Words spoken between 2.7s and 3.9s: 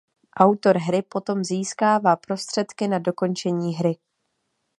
na dokončení